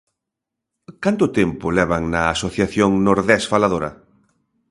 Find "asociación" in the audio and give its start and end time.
2.35-2.91